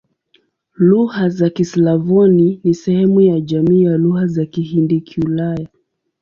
[0.77, 5.67] Lugha za Kislavoni ni sehemu ya jamii ya Lugha za Kihindi-Kiulaya.